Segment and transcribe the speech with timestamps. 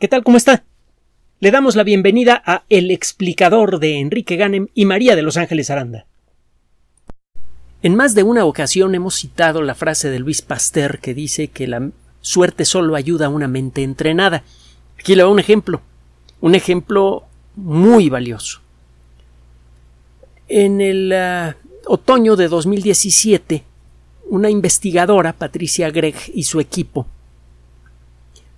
[0.00, 0.24] ¿Qué tal?
[0.24, 0.64] ¿Cómo está?
[1.38, 5.70] Le damos la bienvenida a El explicador de Enrique Ganem y María de Los Ángeles
[5.70, 6.06] Aranda.
[7.80, 11.68] En más de una ocasión hemos citado la frase de Luis Pasteur que dice que
[11.68, 14.42] la suerte solo ayuda a una mente entrenada.
[14.98, 15.80] Aquí le va un ejemplo,
[16.40, 17.22] un ejemplo
[17.54, 18.62] muy valioso.
[20.48, 23.62] En el uh, otoño de 2017,
[24.26, 27.06] una investigadora, Patricia Gregg, y su equipo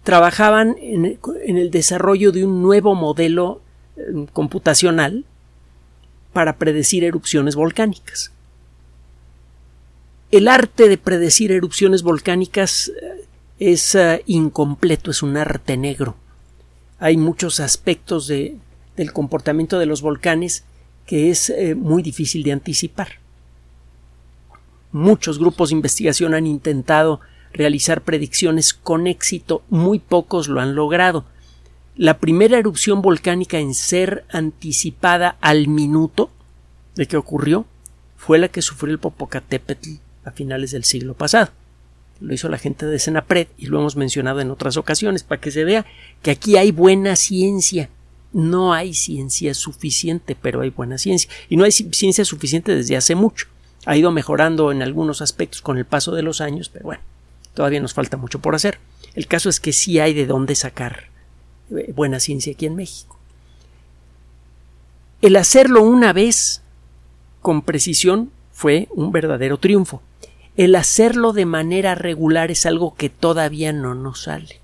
[0.07, 3.61] trabajaban en, el desarrollo de un nuevo modelo
[3.97, 5.25] eh, computacional
[6.33, 8.31] para predecir erupciones volcánicas.
[10.31, 13.25] El arte de predecir erupciones volcánicas eh,
[13.59, 16.15] es eh, incompleto, es un arte negro.
[17.01, 18.59] Hay muchos aspectos de,
[18.97, 20.63] del comportamiento de los volcanes
[21.05, 23.09] que es muy difícil de anticipar.
[24.93, 27.21] Muchos grupos de investigación han intentado
[27.57, 31.25] realizar predicciones con éxito, muy pocos lo han logrado.
[31.97, 36.31] La primera erupción volcánica en ser anticipada al minuto
[36.95, 37.67] de que ocurrió
[38.17, 39.91] fue la que sufrió el Popocatépetl
[40.25, 41.51] a finales del siglo pasado.
[42.21, 45.51] Lo hizo la gente de Senapred y lo hemos mencionado en otras ocasiones para que
[45.51, 45.87] se vea
[46.23, 47.91] que aquí hay buena ciencia.
[48.33, 51.31] No hay ciencia suficiente, pero hay buena ciencia.
[51.49, 53.47] Y no hay ciencia suficiente desde hace mucho.
[53.85, 57.03] Ha ido mejorando en algunos aspectos con el paso de los años, pero bueno.
[57.57, 58.79] Todavía nos falta mucho por hacer.
[59.15, 61.05] El caso es que sí hay de dónde sacar
[61.71, 63.19] eh, buena ciencia aquí en México.
[65.23, 66.61] El hacerlo una vez
[67.41, 70.03] con precisión fue un verdadero triunfo.
[70.59, 74.61] El hacerlo de manera regular es algo que todavía no nos sale.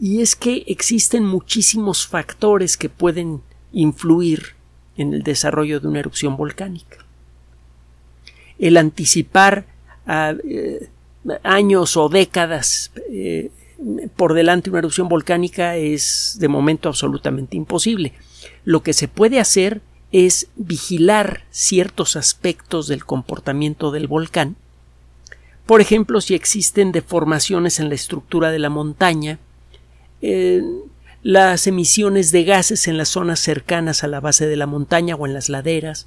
[0.00, 4.54] Y es que existen muchísimos factores que pueden influir
[4.96, 7.04] en el desarrollo de una erupción volcánica.
[8.58, 9.66] El anticipar
[10.06, 10.88] a, eh,
[11.42, 13.50] años o décadas eh,
[14.16, 18.12] por delante una erupción volcánica es de momento absolutamente imposible.
[18.64, 19.80] Lo que se puede hacer
[20.10, 24.56] es vigilar ciertos aspectos del comportamiento del volcán.
[25.66, 29.38] Por ejemplo, si existen deformaciones en la estructura de la montaña,
[31.22, 35.26] las emisiones de gases en las zonas cercanas a la base de la montaña o
[35.26, 36.06] en las laderas,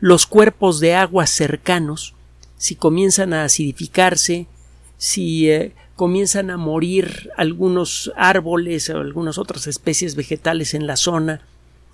[0.00, 2.14] los cuerpos de agua cercanos,
[2.58, 4.46] si comienzan a acidificarse,
[4.98, 11.40] si eh, comienzan a morir algunos árboles o algunas otras especies vegetales en la zona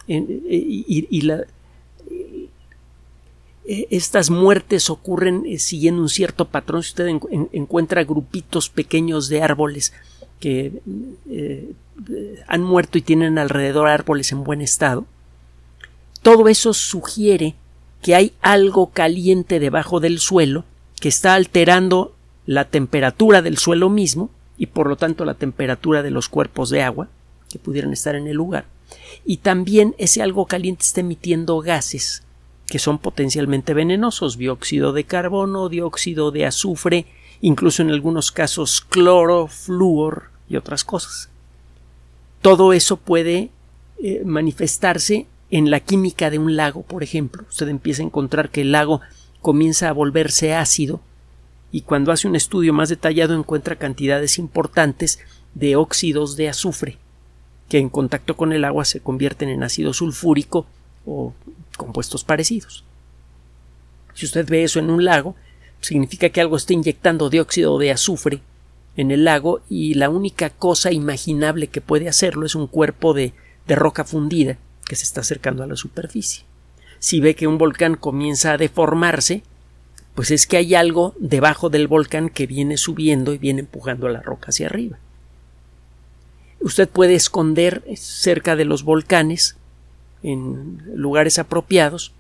[0.09, 1.31] y,
[3.67, 6.83] eh, estas muertes ocurren eh, siguiendo un cierto patrón.
[6.83, 7.09] Si usted
[7.53, 9.95] encuentra grupitos pequeños de árboles
[10.41, 10.83] que
[12.47, 15.07] han muerto y tienen alrededor árboles en buen estado,
[16.21, 17.55] todo eso sugiere
[18.05, 20.65] que hay algo caliente debajo del suelo
[21.01, 24.29] que está alterando la temperatura del suelo mismo
[24.59, 27.09] y por lo tanto la temperatura de los cuerpos de agua
[27.49, 28.67] que pudieran estar en el lugar
[29.25, 32.23] y también ese algo caliente está emitiendo gases
[32.67, 37.07] que son potencialmente venenosos dióxido de carbono, dióxido de azufre,
[37.41, 41.31] incluso en algunos casos cloro, flúor y otras cosas.
[42.43, 43.51] Todo eso puede
[44.03, 48.63] eh, manifestarse en la química de un lago, por ejemplo, usted empieza a encontrar que
[48.63, 49.01] el lago
[49.41, 51.01] comienza a volverse ácido
[51.71, 55.21] y cuando hace un estudio más detallado encuentra cantidades importantes
[55.55, 56.99] de óxidos de azufre
[57.69, 60.67] que en contacto con el agua se convierten en ácido sulfúrico
[61.07, 61.33] o
[61.77, 62.83] compuestos parecidos.
[64.13, 65.37] Si usted ve eso en un lago,
[65.81, 68.41] significa que algo está inyectando dióxido de azufre
[68.97, 73.35] en el lago y la única cosa imaginable que puede hacerlo es un cuerpo de,
[73.69, 76.45] de roca fundida que se está acercando a la superficie.
[76.99, 79.43] Si ve que un volcán comienza a deformarse,
[80.15, 84.11] pues es que hay algo debajo del volcán que viene subiendo y viene empujando a
[84.11, 84.99] la roca hacia arriba.
[86.61, 89.57] Usted puede esconder cerca de los volcanes,
[90.23, 92.13] en lugares apropiados,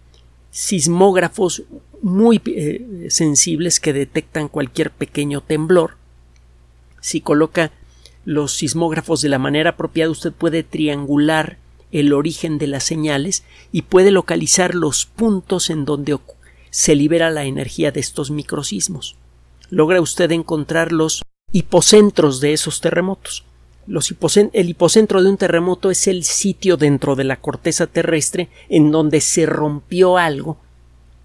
[0.50, 1.62] sismógrafos
[2.02, 5.96] muy eh, sensibles que detectan cualquier pequeño temblor.
[7.00, 7.72] Si coloca
[8.26, 11.56] los sismógrafos de la manera apropiada, usted puede triangular
[11.94, 16.18] el origen de las señales y puede localizar los puntos en donde
[16.70, 19.16] se libera la energía de estos microsismos.
[19.70, 23.44] Logra usted encontrar los hipocentros de esos terremotos.
[23.86, 29.20] el hipocentro de un terremoto es el sitio dentro de la corteza terrestre en donde
[29.20, 30.58] se rompió algo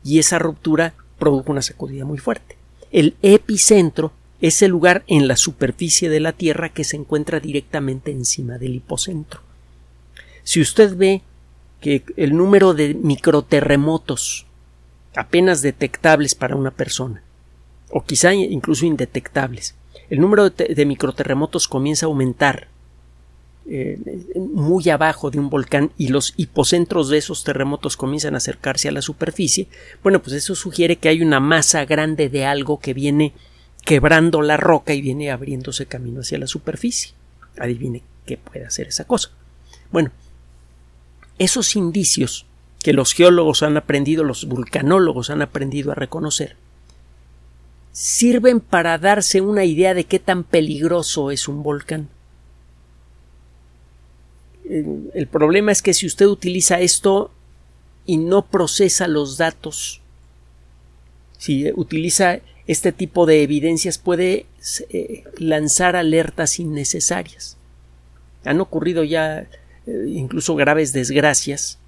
[0.03, 2.57] y esa ruptura produjo una sacudida muy fuerte.
[2.91, 8.11] El epicentro es el lugar en la superficie de la Tierra que se encuentra directamente
[8.11, 9.48] encima del hipocentro.
[10.49, 11.21] Si usted ve
[11.79, 14.47] que el número de microterremotos
[15.15, 17.21] apenas detectables para una persona,
[17.91, 19.75] o quizá incluso indetectables,
[20.09, 22.67] el número de, microterremotos comienza a aumentar
[23.67, 23.99] eh,
[24.35, 28.91] muy abajo de un volcán y los hipocentros de esos terremotos comienzan a acercarse a
[28.91, 29.67] la superficie,
[30.01, 33.33] bueno, pues eso sugiere que hay una masa grande de algo que viene
[33.85, 37.13] quebrando la roca y viene abriéndose camino hacia la superficie.
[37.59, 39.29] Adivine qué puede hacer esa cosa.
[39.91, 40.11] Bueno,
[41.39, 42.45] esos indicios
[42.83, 46.55] que los geólogos han aprendido, los vulcanólogos han aprendido a reconocer,
[47.91, 52.09] sirven para darse una idea de qué tan peligroso es un volcán.
[54.65, 57.31] El problema es que si usted utiliza esto
[58.05, 60.01] y no procesa los datos,
[61.37, 64.45] si utiliza este tipo de evidencias puede
[64.89, 67.57] eh, lanzar alertas innecesarias.
[68.45, 69.47] Han ocurrido ya
[69.89, 71.79] eh, incluso graves desgracias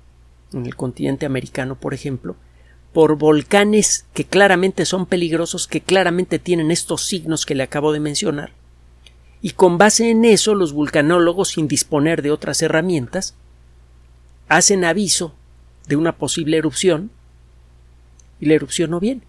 [0.53, 2.35] en el continente americano, por ejemplo,
[2.93, 7.99] por volcanes que claramente son peligrosos, que claramente tienen estos signos que le acabo de
[7.99, 8.51] mencionar.
[9.41, 13.35] Y con base en eso, los vulcanólogos, sin disponer de otras herramientas,
[14.49, 15.33] hacen aviso
[15.87, 17.11] de una posible erupción
[18.39, 19.21] y la erupción no viene.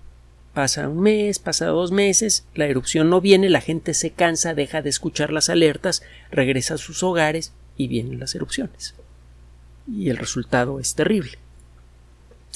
[0.55, 4.83] Pasa un mes, pasa dos meses, la erupción no viene, la gente se cansa, deja
[4.83, 8.95] de escuchar las alertas, regresa a sus hogares y vienen las erupciones.
[9.87, 11.39] Y el resultado es terrible.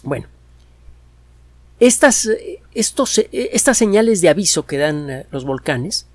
[0.02, 0.26] Bueno,
[1.80, 2.28] estas,
[2.74, 6.06] estos, estas señales de aviso que dan eh, los volcanes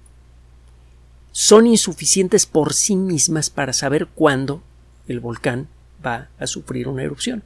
[1.32, 4.62] son insuficientes por sí mismas para saber cuándo
[5.08, 5.68] el volcán
[6.06, 7.44] va a sufrir una erupción.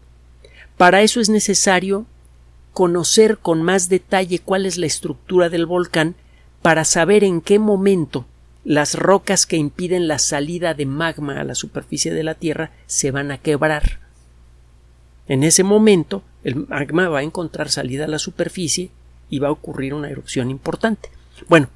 [0.77, 2.05] Para eso es necesario
[2.73, 6.15] conocer con más detalle cuál es la estructura del volcán
[6.61, 8.25] para saber en qué momento
[8.65, 13.11] las rocas que impiden la salida de magma a la superficie de la Tierra se
[13.11, 13.99] van a quebrar.
[15.27, 18.89] En ese momento, el magma va a encontrar salida a la superficie
[19.29, 21.09] y va a ocurrir una erupción importante.
[21.47, 21.69] Bueno,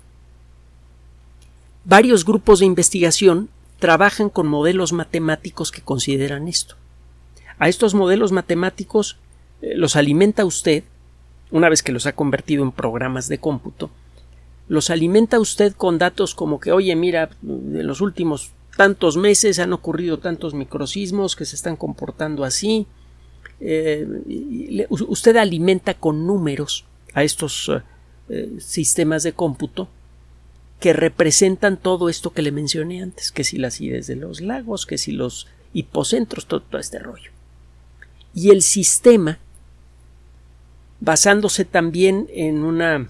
[1.86, 6.76] varios grupos de investigación trabajan con modelos matemáticos que consideran esto.
[7.60, 9.18] A estos modelos matemáticos
[9.62, 10.84] eh, los alimenta usted,
[11.52, 13.92] una vez que los ha convertido en programas de cómputo,
[14.70, 19.74] los alimenta usted con datos como que, oye, mira, en los últimos tantos meses han
[19.74, 22.86] ocurrido tantos microsismos que se están comportando así.
[23.60, 24.08] Eh,
[24.90, 27.70] usted alimenta con números a estos
[28.30, 29.90] eh, sistemas de cómputo
[30.80, 34.86] que representan todo esto que le mencioné antes, que si las acidez de los lagos,
[34.86, 37.32] que si los hipocentros, todo este rollo.
[38.36, 39.40] Y el sistema,
[41.00, 43.10] basándose también en una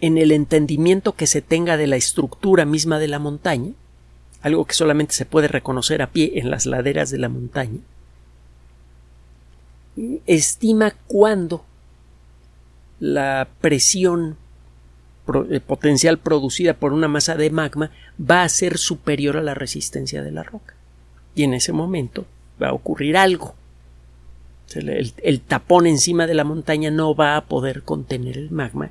[0.00, 3.72] en el entendimiento que se tenga de la estructura misma de la montaña,
[4.42, 7.80] algo que solamente se puede reconocer a pie en las laderas de la montaña,
[10.26, 11.64] estima cuándo
[13.00, 14.36] la presión
[15.50, 20.22] eh, potencial producida por una masa de magma va a ser superior a la resistencia
[20.22, 20.74] de la roca.
[21.34, 22.26] Y en ese momento
[22.62, 23.54] va a ocurrir algo.
[24.74, 28.90] El, el tapón encima de la montaña no va a poder contener el magma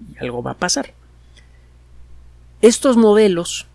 [0.00, 0.94] y algo va a pasar.
[2.62, 3.66] Estos modelos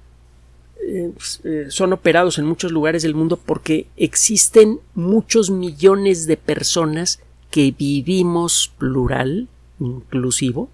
[0.81, 6.37] eh, pues, eh, son operados en muchos lugares del mundo porque existen muchos millones de
[6.37, 7.19] personas
[7.51, 9.47] que vivimos plural,
[9.79, 10.69] inclusivo,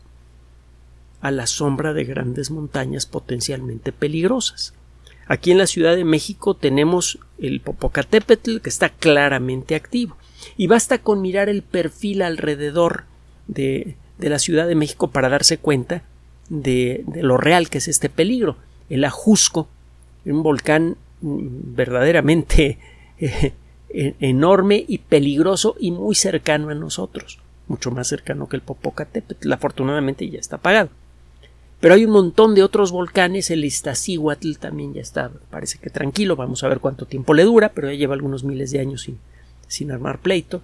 [1.22, 4.74] a la sombra de grandes montañas potencialmente peligrosas.
[5.28, 10.18] Aquí en la Ciudad de México tenemos el Popocatépetl que está claramente activo
[10.56, 13.06] y basta con mirar el perfil alrededor
[13.48, 16.04] de de la Ciudad de México para darse cuenta
[16.50, 18.58] de, lo real que es este peligro.
[18.90, 19.68] El Ajusco,
[20.26, 22.78] un volcán mm, verdaderamente
[23.20, 23.54] eh,
[23.90, 29.52] enorme y peligroso y muy cercano a nosotros, mucho más cercano que el Popocatépetl.
[29.52, 30.90] Afortunadamente ya está apagado.
[31.80, 36.36] Pero hay un montón de otros volcanes, el Iztaccíhuatl también ya está, parece que tranquilo,
[36.36, 39.20] vamos a ver cuánto tiempo le dura, pero ya lleva algunos miles de años sin,
[39.68, 40.62] sin armar pleito.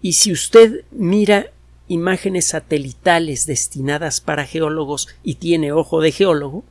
[0.00, 1.46] Y si usted mira
[1.88, 6.64] imágenes satelitales destinadas para geólogos y tiene ojo de geólogo,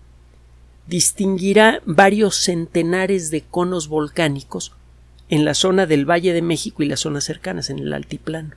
[0.87, 4.73] distinguirá varios centenares de conos volcánicos
[5.29, 8.55] en la zona del Valle de México y las zonas cercanas en el altiplano.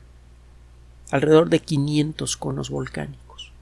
[1.11, 3.53] Alrededor de 500 conos volcánicos.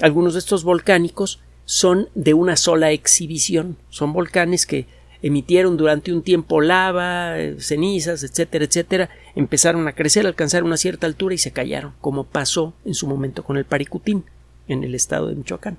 [0.00, 4.86] Algunos de estos volcánicos son de una sola exhibición, son volcanes que
[5.22, 11.34] emitieron durante un tiempo lava, cenizas, etcétera, etcétera, empezaron a crecer, alcanzar una cierta altura
[11.34, 14.24] y se callaron, como pasó en su momento con el Paricutín,
[14.68, 15.78] en el estado de Michoacán.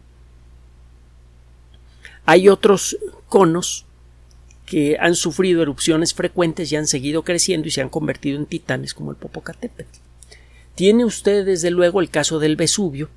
[2.25, 3.85] Hay otros conos
[4.65, 8.93] que han sufrido erupciones frecuentes y han seguido creciendo y se han convertido en titanes
[8.93, 9.97] como el Popocatépetl.
[10.75, 13.09] Tiene usted desde luego el caso del Vesubio,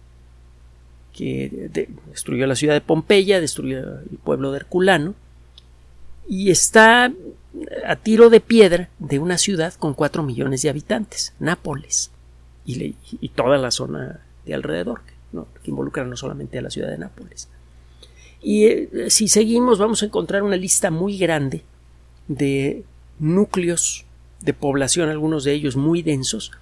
[1.12, 1.68] que
[2.08, 5.14] destruyó la ciudad de Pompeya, destruyó el pueblo de Herculano,
[6.28, 7.12] y está
[7.86, 12.10] a tiro de piedra de una ciudad con 4 millones de habitantes, Nápoles,
[12.64, 12.94] y,
[13.34, 15.02] toda la zona de alrededor,
[15.62, 17.48] que involucra no solamente a la ciudad de Nápoles.
[18.40, 21.62] Y eh, si seguimos vamos a encontrar una lista muy grande
[22.28, 22.84] de
[23.18, 24.04] núcleos
[24.40, 26.52] de población, algunos de ellos muy densos,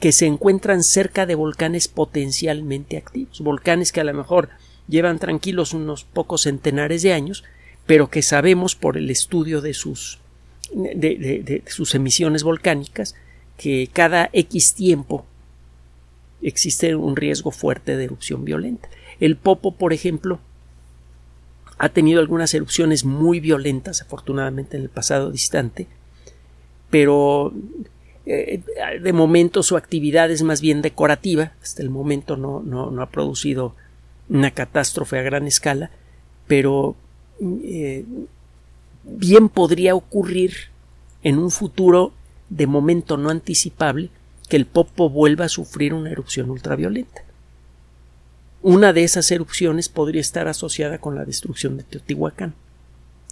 [0.00, 4.50] que se encuentran cerca de volcanes potencialmente activos, volcanes que a lo mejor
[4.88, 7.44] llevan tranquilos unos pocos centenares de años,
[7.86, 10.18] pero que sabemos por el estudio de sus,
[10.72, 13.14] de, sus emisiones volcánicas
[13.56, 15.24] que cada X tiempo
[16.42, 18.88] existe un riesgo fuerte de erupción violenta.
[19.20, 20.40] El Popo, por ejemplo,
[21.78, 25.86] ha tenido algunas erupciones muy violentas, afortunadamente en el pasado distante,
[26.90, 27.52] pero
[28.24, 28.60] eh,
[29.00, 33.74] de momento su actividad es más bien decorativa, hasta el momento no, no, ha producido
[34.28, 35.90] una catástrofe a gran escala,
[36.46, 36.96] pero
[37.40, 38.04] eh,
[39.04, 40.54] bien podría ocurrir
[41.22, 42.12] en un futuro
[42.48, 44.10] de momento no anticipable
[44.48, 47.22] que el Popo vuelva a sufrir una erupción ultraviolenta.
[48.62, 52.54] Una de esas erupciones podría estar asociada con la destrucción de Teotihuacán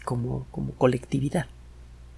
[0.04, 1.46] como, como colectividad.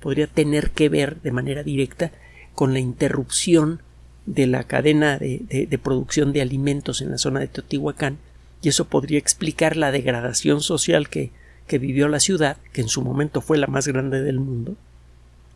[0.00, 2.12] Podría tener que ver de manera directa
[2.55, 3.81] con la interrupción
[4.26, 8.19] de la cadena de, producción de alimentos en la zona de Teotihuacán
[8.61, 11.31] y eso podría explicar la degradación social que,
[11.66, 14.76] que vivió la ciudad, que en su momento fue la más grande del mundo,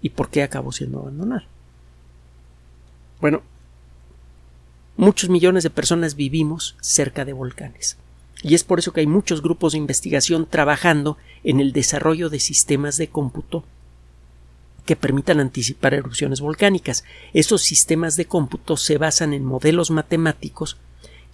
[0.03, 1.47] y por qué acabó siendo abandonada.
[3.21, 3.43] Bueno,
[4.97, 7.97] muchos millones de personas vivimos cerca de volcanes.
[8.43, 12.41] Y es por eso que hay muchos grupos de investigación trabajando en el desarrollo de
[12.41, 13.65] sistemas de cómputo
[14.87, 17.05] que permitan anticipar erupciones volcánicas.
[17.35, 20.79] Esos sistemas de cómputo se basan en modelos matemáticos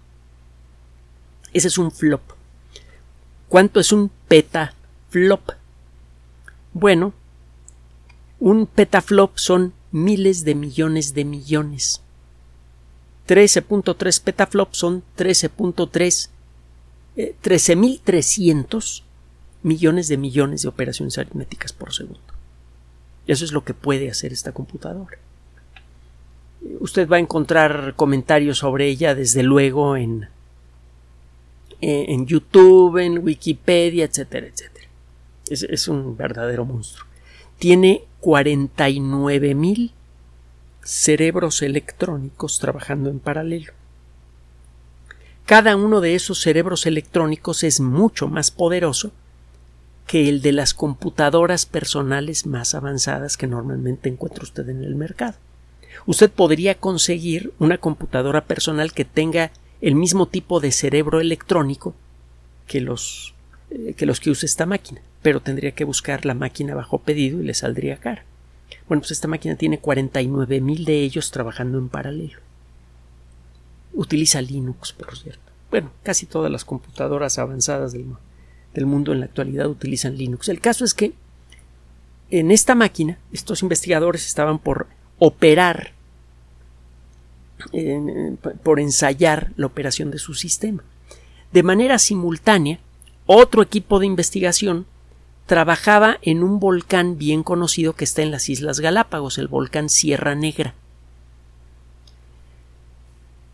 [1.53, 2.21] Ese es un flop.
[3.49, 5.51] ¿Cuánto es un petaflop?
[6.73, 7.13] Bueno,
[8.39, 12.01] un petaflop son miles de millones de millones.
[13.27, 16.29] 13.3 petaflops son 13.3
[17.43, 19.03] 13.300 eh,
[19.63, 22.19] millones de millones de operaciones aritméticas por segundo.
[23.27, 25.17] Eso es lo que puede hacer esta computadora.
[26.79, 30.29] Usted va a encontrar comentarios sobre ella, desde luego, en,
[31.81, 34.87] en YouTube, en Wikipedia, etcétera, etcétera.
[35.49, 37.07] Es, es un verdadero monstruo.
[37.59, 39.91] Tiene 49.000
[40.83, 43.73] cerebros electrónicos trabajando en paralelo.
[45.49, 49.11] Cada uno de esos cerebros electrónicos es mucho más poderoso
[50.05, 55.39] que el de las computadoras personales más avanzadas que normalmente encuentra usted en el mercado.
[56.05, 59.49] Usted podría conseguir una computadora personal que tenga
[59.81, 61.95] el mismo tipo de cerebro electrónico
[62.67, 63.33] que los,
[63.71, 67.45] eh, que los usa esta máquina, pero tendría que buscar la máquina bajo pedido y
[67.45, 68.23] le saldría cara.
[68.87, 72.48] Bueno, pues esta máquina tiene 49.000 de ellos trabajando en paralelo.
[73.93, 75.41] Utiliza Linux, por cierto.
[75.71, 80.49] Bueno, casi todas las computadoras avanzadas del, mundo en la actualidad utilizan Linux.
[80.49, 81.13] El caso es que
[82.29, 85.93] en esta máquina, estos investigadores estaban por operar,
[88.63, 90.83] por ensayar la operación de su sistema.
[91.51, 92.79] De manera simultánea,
[93.25, 94.85] otro equipo de investigación
[95.45, 100.35] trabajaba en un volcán bien conocido que está en las Islas Galápagos, el volcán Sierra
[100.35, 100.75] Negra.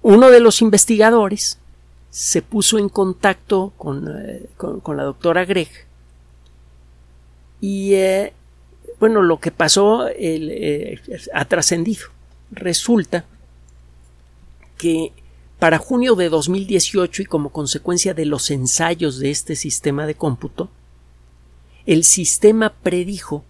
[0.07, 1.57] Uno de los investigadores
[2.11, 5.67] se puso en contacto con, eh, la doctora Greg
[7.59, 8.31] y eh,
[8.99, 11.01] bueno, lo que pasó eh,
[11.33, 12.05] ha trascendido.
[12.51, 13.25] Resulta
[14.77, 15.11] que
[15.57, 20.69] para junio de 2018 y como consecuencia de los ensayos de este sistema de cómputo,
[21.87, 23.43] el sistema predijo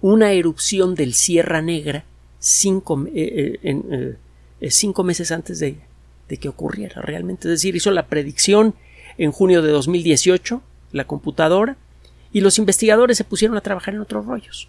[0.00, 2.04] una erupción del Sierra Negra
[2.38, 3.04] cinco,
[4.60, 5.78] cinco meses antes de,
[6.40, 7.48] que ocurriera realmente.
[7.48, 8.74] Es decir, hizo la predicción
[9.18, 11.76] en junio de 2018, la computadora,
[12.32, 14.68] y los investigadores se pusieron a trabajar en otros rollos.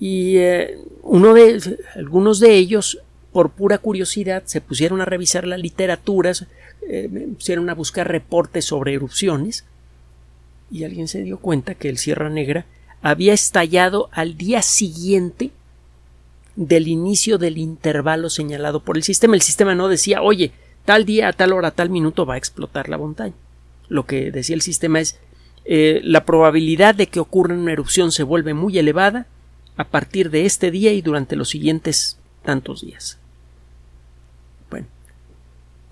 [0.00, 0.36] Y
[1.02, 2.98] uno de, algunos de ellos,
[3.32, 6.32] por pura curiosidad, se pusieron a revisar la literatura,
[6.88, 9.64] eh, pusieron a buscar reportes sobre erupciones
[10.72, 12.64] y alguien se dio cuenta que el Sierra Negra
[13.02, 15.50] había estallado al día siguiente
[16.56, 19.34] del inicio del intervalo señalado por el sistema.
[19.34, 20.52] El sistema no decía, oye,
[20.84, 23.34] tal día, a tal hora, a tal minuto va a explotar la montaña.
[23.88, 25.18] Lo que decía el sistema es,
[25.64, 29.26] eh, la probabilidad de que ocurra una erupción se vuelve muy elevada
[29.76, 33.18] a partir de este día y durante los siguientes tantos días.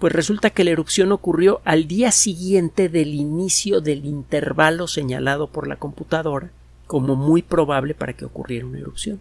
[0.00, 5.68] Pues resulta que la erupción ocurrió al día siguiente del inicio del intervalo señalado por
[5.68, 6.50] la computadora
[6.86, 9.20] como muy probable para que ocurriera una erupción.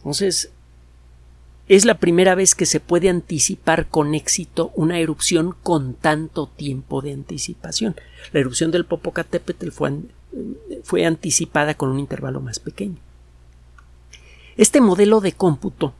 [0.00, 0.50] Entonces,
[1.68, 7.00] es la primera vez que se puede anticipar con éxito una erupción con tanto tiempo
[7.00, 7.94] de anticipación.
[8.32, 9.92] La erupción del Popocatépetl fue,
[10.82, 12.96] fue anticipada con un intervalo más pequeño.
[14.56, 15.94] Este modelo de cómputo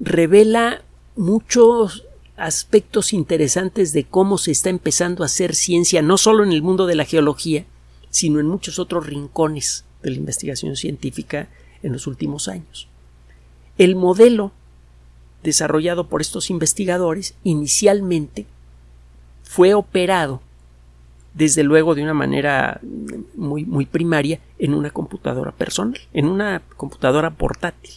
[0.00, 0.82] revela
[1.16, 2.04] muchos
[2.36, 6.86] aspectos interesantes de cómo se está empezando a hacer ciencia, no solo en el mundo
[6.86, 7.64] de la geología,
[8.10, 11.48] sino en muchos otros rincones de la investigación científica
[11.82, 12.88] en los últimos años.
[13.78, 14.52] El modelo
[15.42, 18.46] desarrollado por estos investigadores inicialmente
[19.42, 20.40] fue operado
[21.34, 22.80] desde luego de una manera
[23.34, 27.90] muy, muy primaria en una computadora personal, en una computadora portátil.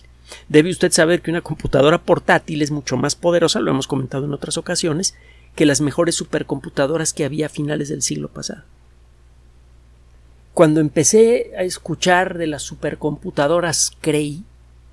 [0.50, 4.34] Debe usted saber que una computadora portátil es mucho más poderosa, lo hemos comentado en
[4.34, 5.16] otras ocasiones,
[5.56, 8.64] que las mejores supercomputadoras que había a finales del siglo pasado.
[10.54, 14.44] Cuando empecé a escuchar de las supercomputadoras Cray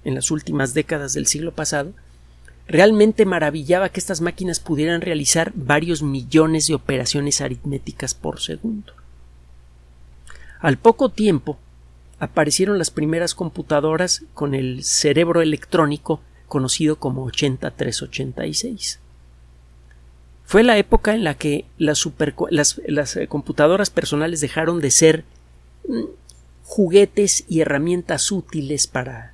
[0.05, 1.93] en las últimas décadas del siglo pasado,
[2.67, 8.93] realmente maravillaba que estas máquinas pudieran realizar varios millones de operaciones aritméticas por segundo.
[10.61, 11.59] Al poco tiempo,
[12.19, 19.01] aparecieron las primeras computadoras con el cerebro electrónico conocido como 8386.
[20.47, 22.07] Fue la época en la que las,
[22.51, 25.25] las, eh, computadoras personales dejaron de ser
[25.89, 26.05] mm,
[26.65, 29.34] juguetes y herramientas útiles para,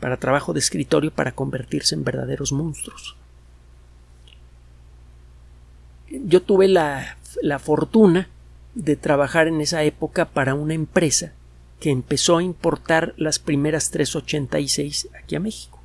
[0.00, 3.16] para trabajo de escritorio para convertirse en verdaderos monstruos.
[6.10, 8.28] Yo tuve la, la fortuna
[8.74, 11.32] de trabajar en esa época para una empresa
[11.80, 15.80] que empezó a importar las primeras 386 aquí a México.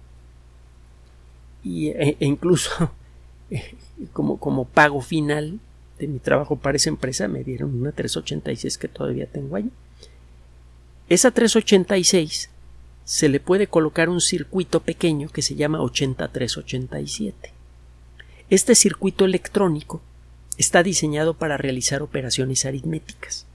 [1.63, 2.91] Y, e, e incluso
[4.13, 5.59] como, como pago final
[5.99, 9.69] de mi trabajo para esa empresa me dieron una 386 que todavía tengo ahí.
[11.09, 12.49] Esa 386
[13.05, 17.51] se le puede colocar un circuito pequeño que se llama 8387.
[18.49, 20.01] Este circuito electrónico
[20.57, 23.45] está diseñado para realizar operaciones aritméticas.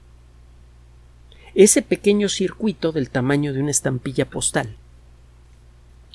[1.55, 4.75] Ese pequeño circuito del tamaño de una estampilla postal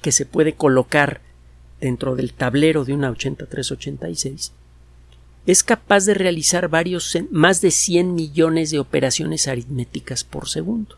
[0.01, 1.21] que se puede colocar
[1.81, 4.53] dentro del tablero de una 8386
[5.47, 10.97] es capaz de realizar varios más de 100 millones de operaciones aritméticas por segundo.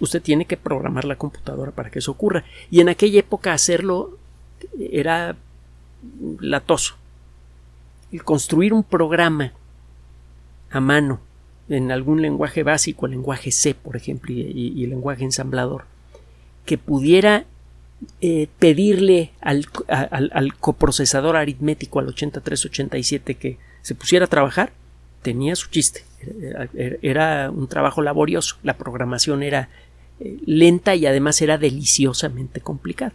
[0.00, 4.18] Usted tiene que programar la computadora para que eso ocurra y en aquella época hacerlo
[4.78, 5.36] era
[6.40, 6.96] latoso.
[8.24, 9.52] Construir un programa
[10.70, 11.20] a mano
[11.68, 15.84] en algún lenguaje básico, el lenguaje C, por ejemplo, y, el lenguaje ensamblador,
[16.64, 17.44] que pudiera
[18.20, 19.66] eh, pedirle al,
[20.60, 24.72] coprocesador aritmético, al 8387, que se pusiera a trabajar,
[25.22, 26.04] tenía su chiste.
[27.02, 29.68] Era, un trabajo laborioso, la programación era
[30.20, 33.12] eh, lenta y además era deliciosamente complicada.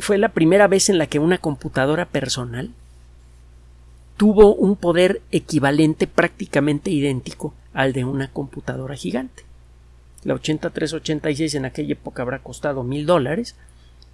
[0.00, 2.70] Fue la primera vez en la que una computadora personal
[4.18, 9.44] tuvo un poder equivalente prácticamente idéntico al de una computadora gigante.
[10.24, 13.54] La 8386 en aquella época habrá costado mil dólares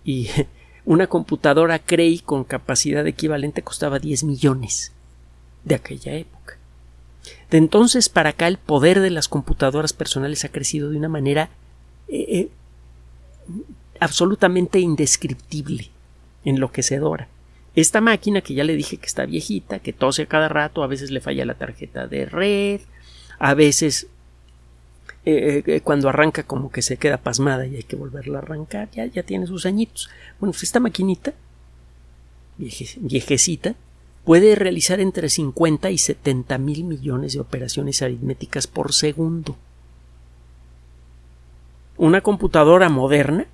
[0.04, 0.28] y
[0.84, 4.92] una computadora Cray con capacidad equivalente costaba 10 millones
[5.64, 6.33] de aquella época.
[7.54, 11.50] De entonces para acá el poder de las computadoras personales ha crecido de una manera
[12.08, 12.48] eh, eh,
[14.00, 15.88] absolutamente indescriptible,
[16.44, 17.28] enloquecedora.
[17.76, 20.88] Esta máquina que ya le dije que está viejita, que tose a cada rato, a
[20.88, 22.80] veces le falla la tarjeta de red,
[23.38, 24.08] a veces
[25.24, 29.06] eh, cuando arranca como que se queda pasmada y hay que volverla a arrancar, ya,
[29.06, 30.10] ya tiene sus añitos.
[30.40, 31.34] Bueno, pues esta maquinita,
[32.58, 33.76] viejecita,
[34.24, 39.56] puede realizar entre 50 y 70 mil millones de operaciones aritméticas por segundo.
[41.96, 43.46] Una computadora moderna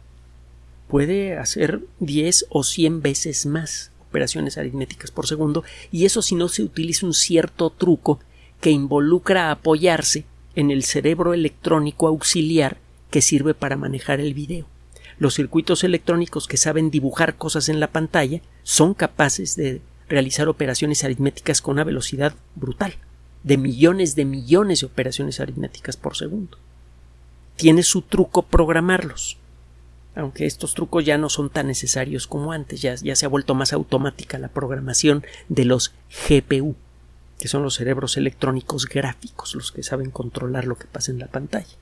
[0.89, 6.49] puede hacer 10 o 100 veces más operaciones aritméticas por segundo y eso si no
[6.49, 8.19] se utiliza un cierto truco
[8.61, 10.25] que involucra apoyarse
[10.57, 12.79] en el cerebro electrónico auxiliar
[13.11, 14.67] que sirve para manejar el video.
[15.19, 19.81] Los circuitos electrónicos que saben dibujar cosas en la pantalla son capaces de
[20.11, 22.95] realizar operaciones aritméticas con una velocidad brutal,
[23.45, 26.59] de millones de millones de operaciones aritméticas por segundo.
[27.57, 29.39] Tiene su truco programarlos,
[30.15, 33.55] aunque estos trucos ya no son tan necesarios como antes, ya, ya se ha vuelto
[33.55, 35.95] más automática la programación de los
[36.29, 36.75] GPU,
[37.39, 41.29] que son los cerebros electrónicos gráficos, los que saben controlar lo que pasa en la
[41.29, 41.77] pantalla.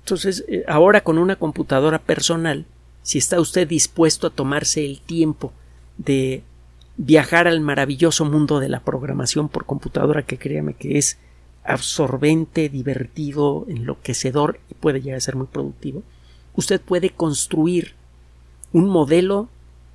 [0.00, 2.66] Entonces, eh, ahora con una computadora personal,
[3.02, 5.52] si está usted dispuesto a tomarse el tiempo
[5.96, 6.42] de
[6.96, 11.18] viajar al maravilloso mundo de la programación por computadora que créame que es
[11.64, 16.02] absorbente, divertido, enloquecedor y puede llegar a ser muy productivo,
[16.54, 17.94] usted puede construir
[18.72, 19.48] un modelo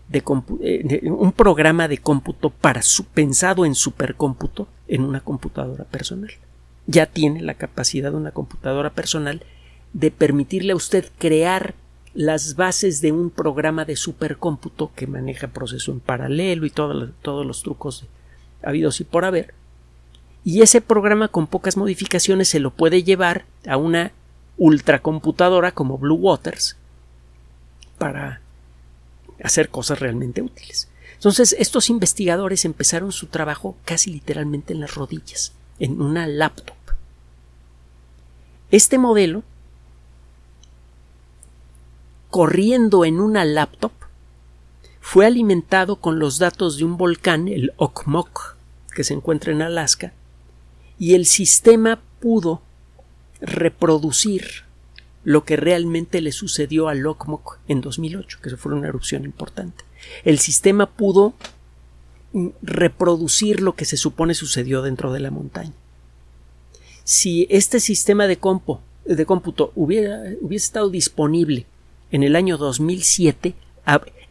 [0.09, 0.23] de,
[0.61, 6.31] eh, un programa de cómputo para su, pensado en supercómputo en una computadora personal.
[6.87, 9.43] Ya tiene la capacidad de una computadora personal
[9.93, 11.73] de permitirle a usted crear
[12.15, 17.61] las bases de un programa de supercómputo que maneja proceso en paralelo y todos los
[17.61, 18.05] trucos
[18.63, 19.53] habidos y por haber.
[20.45, 24.13] Y ese programa con pocas modificaciones se lo puede llevar a una
[24.57, 26.77] ultracomputadora como Blue Waters
[27.97, 28.39] para
[29.43, 30.87] hacer cosas realmente útiles.
[31.15, 36.75] Entonces, estos investigadores empezaron su trabajo casi literalmente en las rodillas, en una laptop.
[38.71, 39.43] Este modelo
[42.35, 43.93] corriendo en una laptop
[44.99, 48.57] fue alimentado con los datos de un volcán, el Okmok,
[48.93, 50.11] que se encuentra en Alaska,
[50.99, 52.61] y el sistema pudo
[53.39, 54.65] reproducir
[55.23, 59.85] lo que realmente le sucedió al Okmok en 2008, que fue una erupción importante.
[60.25, 61.35] El sistema pudo
[62.61, 65.71] reproducir lo que se supone sucedió dentro de la montaña.
[67.05, 68.37] Si este sistema de,
[69.05, 71.65] de cómputo hubiera, hubiese estado disponible
[72.11, 73.55] en el año 2007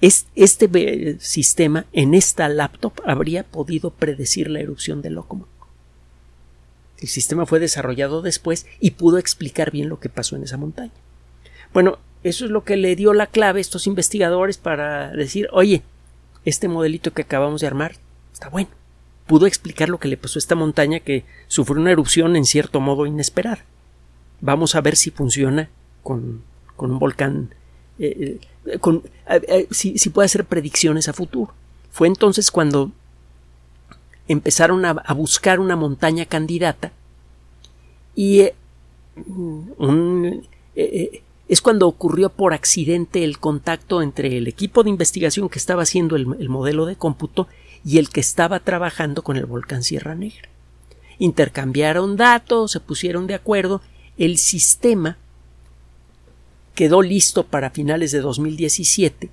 [0.00, 5.48] este sistema en esta laptop habría podido predecir la erupción del Locomoc.
[6.98, 10.92] El sistema fue desarrollado después y pudo explicar bien lo que pasó en esa montaña.
[11.72, 15.82] Bueno, eso es lo que le dio la clave a estos investigadores para decir, oye,
[16.44, 17.96] este modelito que acabamos de armar
[18.32, 18.70] está bueno.
[19.26, 22.80] Pudo explicar lo que le pasó a esta montaña que sufrió una erupción en cierto
[22.80, 23.64] modo inesperada.
[24.40, 25.70] Vamos a ver si funciona
[26.02, 26.42] con
[26.76, 27.54] un volcán
[27.98, 29.02] eh, eh, con,
[29.70, 31.52] si, puede hacer predicciones a futuro.
[31.90, 32.90] Fue entonces cuando
[34.26, 36.92] empezaron a, buscar una montaña candidata
[38.14, 38.54] y eh,
[41.48, 46.16] es cuando ocurrió por accidente el contacto entre el equipo de investigación que estaba haciendo
[46.16, 47.48] el, el modelo de cómputo
[47.84, 50.48] y el que estaba trabajando con el volcán Sierra Negra.
[51.18, 53.82] Intercambiaron datos, se pusieron de acuerdo,
[54.16, 55.18] el sistema
[56.74, 59.30] quedó listo para finales de 2017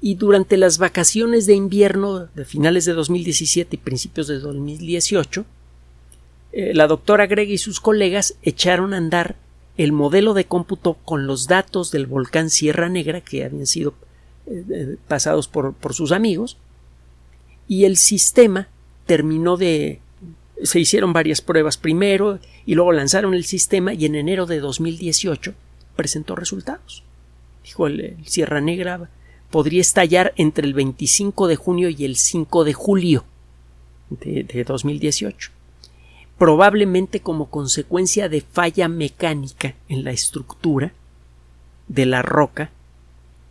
[0.00, 5.44] y durante las vacaciones de invierno de finales de 2017 y principios de 2018,
[6.52, 9.36] eh, la doctora Greg y sus colegas echaron a andar
[9.76, 13.94] el modelo de cómputo con los datos del volcán Sierra Negra que habían sido
[14.46, 16.56] eh, eh, pasados por, por sus amigos
[17.68, 18.68] y el sistema
[19.06, 20.00] terminó de
[20.62, 25.54] se hicieron varias pruebas primero y luego lanzaron el sistema y en enero de 2018
[26.00, 27.04] presentó resultados.
[27.62, 29.10] Dijo el, Sierra Negra
[29.50, 33.24] podría estallar entre el 25 de junio y el 5 de julio
[34.08, 35.50] de, de 2018
[36.38, 40.94] probablemente como consecuencia de falla mecánica en la estructura
[41.86, 42.70] de la roca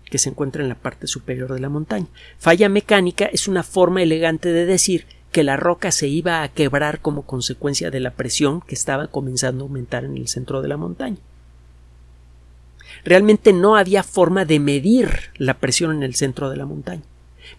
[0.05, 2.07] que se encuentra en la parte superior de la montaña.
[2.39, 6.99] Falla mecánica es una forma elegante de decir que la roca se iba a quebrar
[6.99, 10.77] como consecuencia de la presión que estaba comenzando a aumentar en el centro de la
[10.77, 11.17] montaña.
[13.03, 17.03] Realmente no había forma de medir la presión en el centro de la montaña,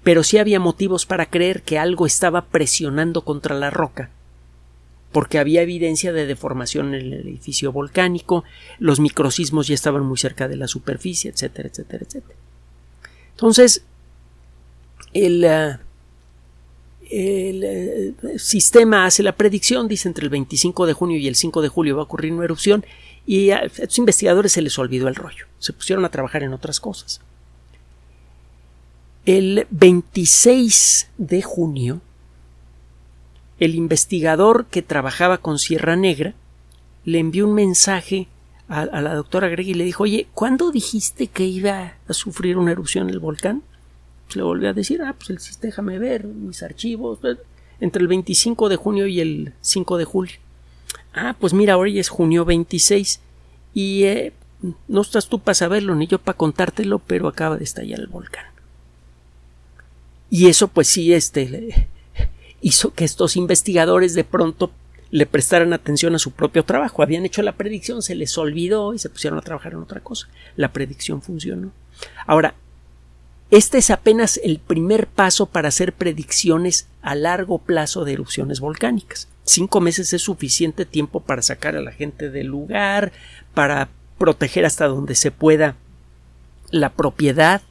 [0.03, 4.11] pero sí había motivos para creer que algo estaba presionando contra la roca,
[5.13, 8.45] porque había evidencia de deformación en el edificio volcánico,
[8.79, 12.39] los microsismos ya estaban muy cerca de la superficie, etcétera, etcétera, etcétera.
[13.33, 13.85] Entonces,
[15.13, 15.77] el, eh,
[17.11, 21.63] el, eh, sistema hace la predicción, dice entre el 25 de junio y el 5
[21.63, 22.85] de julio va a ocurrir una erupción,
[23.31, 26.81] y a estos investigadores se les olvidó el rollo, se pusieron a trabajar en otras
[26.81, 27.21] cosas.
[29.25, 32.01] El 26 de junio,
[33.61, 36.35] el investigador que trabajaba con Sierra Negra
[37.05, 38.27] le envió un mensaje
[38.67, 42.73] a, la doctora Greg y le dijo, oye, ¿cuándo dijiste que iba a sufrir una
[42.73, 43.63] erupción el volcán?
[44.27, 47.21] Pues le volvió a decir, ah, pues el, déjame ver mis archivos,
[47.79, 50.37] entre el 25 de junio y el 5 de julio.
[51.13, 53.21] Ah, pues mira, hoy es junio 26
[53.75, 54.33] y eh,
[54.89, 58.47] no estás tú para saberlo ni yo para contártelo, pero acaba de estallar el volcán.
[60.29, 61.89] Y eso pues sí, este
[62.61, 64.71] hizo que estos investigadores de pronto
[65.11, 67.03] le prestaran atención a su propio trabajo.
[67.03, 70.29] Habían hecho la predicción, se les olvidó y se pusieron a trabajar en otra cosa.
[70.57, 71.73] La predicción funcionó.
[72.27, 72.55] Ahora,
[73.51, 79.27] este es apenas el primer paso para hacer predicciones a largo plazo de erupciones volcánicas.
[79.45, 83.13] Cinco meses es suficiente tiempo para sacar a la gente del lugar,
[83.55, 85.77] para proteger hasta donde se pueda
[86.71, 87.63] la propiedad,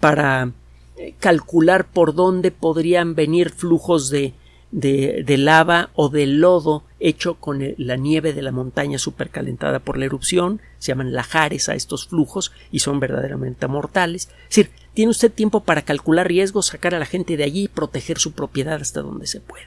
[0.00, 0.52] para
[0.96, 4.34] eh, calcular por dónde podrían venir flujos de,
[4.72, 10.06] de, lava o de lodo hecho con la nieve de la montaña supercalentada por la
[10.06, 14.28] erupción, se llaman lajares a estos flujos y son verdaderamente mortales.
[14.48, 17.68] Es decir, tiene usted tiempo para calcular riesgos, sacar a la gente de allí y
[17.68, 19.66] proteger su propiedad hasta donde se pueda.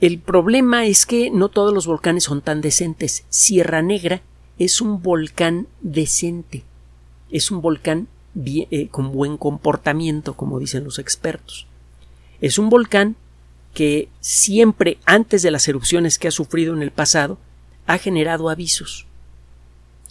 [0.00, 3.24] El problema es que no todos los volcanes son tan decentes.
[3.30, 4.22] Sierra Negra
[4.58, 6.64] es un volcán decente,
[7.30, 8.08] es un volcán
[8.44, 11.66] eh, con buen comportamiento, como dicen los expertos.
[12.40, 13.16] Es un volcán
[13.74, 17.38] que siempre, antes de las erupciones que ha sufrido en el pasado,
[17.86, 19.06] ha generado avisos.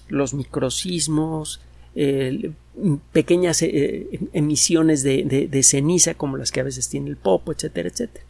[0.09, 1.61] Los microsismos,
[3.11, 8.25] pequeñas eh, emisiones de, ceniza como las que a veces tiene el Popo, etcétera, etcétera.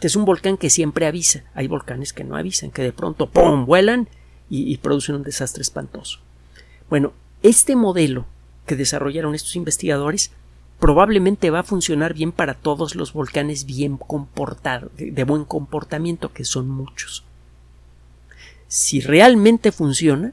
[0.00, 1.44] Es un volcán que siempre avisa.
[1.54, 3.66] Hay volcanes que no avisan, que de pronto ¡pum!
[3.66, 4.08] vuelan
[4.48, 6.20] y, y producen un desastre espantoso.
[6.88, 8.26] Bueno, este modelo
[8.66, 10.32] que desarrollaron estos investigadores
[10.80, 16.44] probablemente va a funcionar bien para todos los volcanes bien comportados, de buen comportamiento, que
[16.44, 17.24] son muchos.
[18.66, 20.32] Si realmente funciona,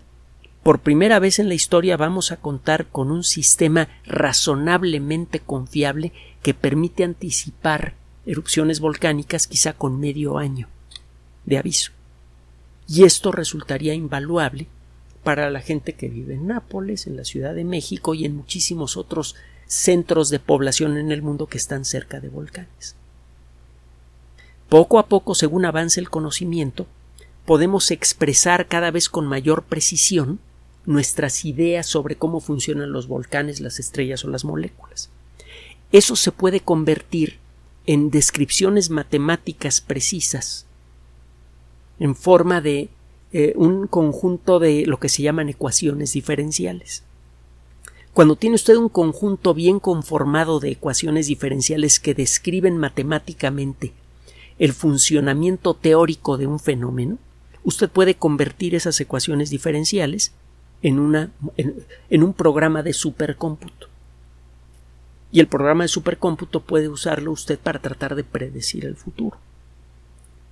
[0.64, 6.54] por primera vez en la historia vamos a contar con un sistema razonablemente confiable que
[6.54, 7.94] permite anticipar
[8.28, 10.68] erupciones volcánicas quizá con medio año
[11.46, 11.92] de aviso.
[12.88, 14.68] Y esto resultaría invaluable
[15.24, 18.98] para la gente que vive en Nápoles, en la Ciudad de México y en muchísimos
[18.98, 19.36] otros
[19.66, 22.96] centros de población en el mundo que están cerca de volcanes.
[24.70, 26.86] Poco a poco, según avance el conocimiento,
[27.46, 30.40] podemos expresar cada vez con mayor precisión
[30.86, 35.10] nuestras ideas sobre cómo funcionan los volcanes, las estrellas o las moléculas.
[35.92, 37.40] Eso se puede convertir
[37.88, 40.66] en descripciones matemáticas precisas
[42.00, 42.90] en forma de
[43.32, 47.04] eh, un conjunto de lo que se llaman ecuaciones diferenciales.
[48.14, 53.94] Cuando tiene usted un conjunto bien conformado de ecuaciones diferenciales que describen matemáticamente
[54.60, 57.18] el funcionamiento teórico de un fenómeno,
[57.64, 60.34] usted puede convertir esas ecuaciones diferenciales
[60.82, 63.87] en, una, en un programa de supercómputo.
[65.32, 69.38] Y el programa de supercómputo puede usarlo usted para tratar de predecir el futuro,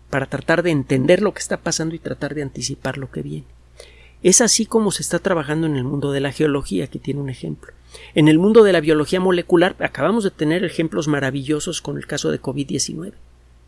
[0.10, 3.46] para tratar de entender lo que está pasando y tratar de anticipar lo que viene.
[4.24, 7.30] Es así como se está trabajando en el mundo de la geología, que tiene un
[7.30, 7.74] ejemplo.
[8.14, 12.32] En el mundo de la biología molecular acabamos de tener ejemplos maravillosos con el caso
[12.32, 13.14] de COVID-19.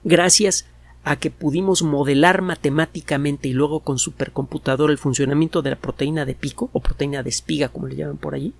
[0.03, 0.65] Gracias
[1.03, 6.35] a que pudimos modelar matemáticamente y luego con supercomputador el funcionamiento de la proteína de
[6.35, 8.53] pico o proteína de espiga, como le llaman por allí,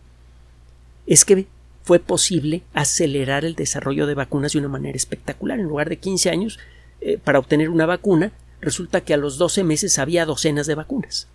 [1.08, 1.48] es que
[1.88, 5.58] fue posible acelerar el desarrollo de vacunas de una manera espectacular.
[5.58, 6.60] En lugar de 15 años
[7.00, 11.30] eh, para obtener una vacuna, resulta que a los 12 meses había docenas de vacunas.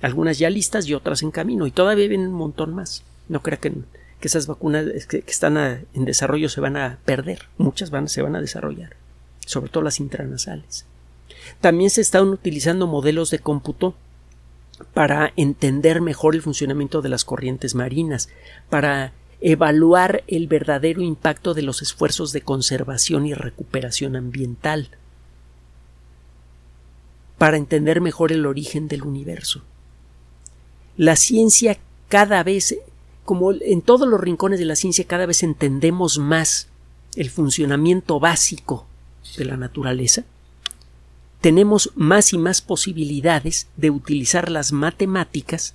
[0.00, 3.04] Algunas ya listas y otras en camino, y todavía vienen un montón más.
[3.28, 3.74] No crea que,
[4.22, 7.42] esas vacunas que, están en desarrollo se van a perder.
[7.58, 8.96] Muchas van, se van a desarrollar,
[9.44, 10.86] sobre todo las intranasales.
[11.60, 13.94] También se están utilizando modelos de cómputo
[14.94, 18.30] para entender mejor el funcionamiento de las corrientes marinas,
[18.70, 24.90] para evaluar el verdadero impacto de los esfuerzos de conservación y recuperación ambiental,
[27.38, 29.62] para entender mejor el origen del universo.
[30.96, 32.76] La ciencia cada vez,
[33.24, 36.68] como en todos los rincones de la ciencia, cada vez entendemos más
[37.14, 38.86] el funcionamiento básico
[39.36, 40.24] de la naturaleza,
[41.40, 45.74] tenemos más y más posibilidades de utilizar las matemáticas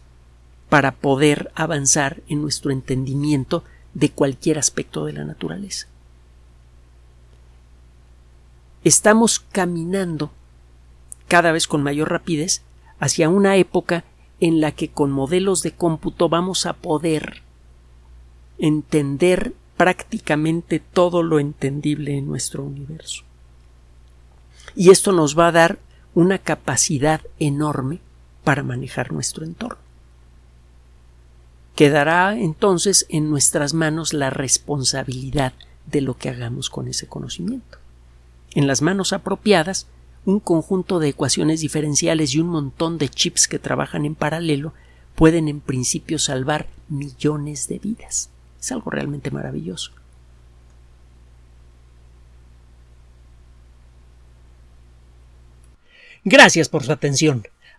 [0.73, 5.86] para poder avanzar en nuestro entendimiento de cualquier aspecto de la naturaleza.
[8.83, 10.31] Estamos caminando
[11.27, 12.63] cada vez con mayor rapidez
[12.99, 14.03] hacia una época
[14.39, 17.43] en la que con modelos de cómputo vamos a poder
[18.57, 23.21] entender prácticamente todo lo entendible en nuestro universo.
[24.75, 25.77] Y esto nos va a dar
[26.15, 27.99] una capacidad enorme
[28.43, 29.83] para manejar nuestro entorno.
[31.75, 35.53] Quedará entonces en nuestras manos la responsabilidad
[35.88, 37.79] de lo que hagamos con ese conocimiento.
[38.53, 39.88] En las manos apropiadas,
[40.25, 44.73] un conjunto de ecuaciones diferenciales y un montón de chips que trabajan en paralelo
[45.15, 48.29] pueden en principio salvar millones de vidas.
[48.62, 49.91] Es algo realmente maravilloso.
[56.23, 57.43] Gracias por su atención.